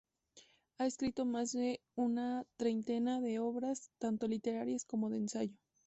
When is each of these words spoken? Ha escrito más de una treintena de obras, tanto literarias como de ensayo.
Ha 0.79 0.87
escrito 0.87 1.25
más 1.25 1.51
de 1.51 1.79
una 1.93 2.43
treintena 2.57 3.21
de 3.21 3.37
obras, 3.37 3.91
tanto 3.99 4.27
literarias 4.27 4.83
como 4.83 5.11
de 5.11 5.17
ensayo. 5.17 5.53